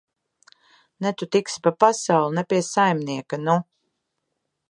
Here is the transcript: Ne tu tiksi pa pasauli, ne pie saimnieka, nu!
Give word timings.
Ne 1.01 1.09
tu 1.17 1.25
tiksi 1.31 1.57
pa 1.63 1.71
pasauli, 1.81 2.33
ne 2.35 2.43
pie 2.49 2.61
saimnieka, 2.73 3.37
nu! 3.45 3.55